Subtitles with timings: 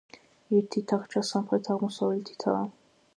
[0.59, 2.65] ერთი თახჩა სამხრეთ-აღმოსავლეთითაა.